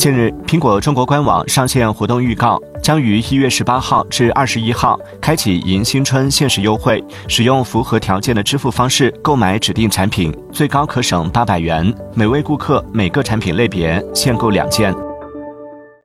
[0.00, 11.94] 近日苹果中国官网上线活动预告将于一月十八号至二十一号开启迎新春限时优惠使用符合条件的支付方式购买指定产品最高可省八百元。
[12.14, 15.09] 每位顾客每个产品类别限购两件。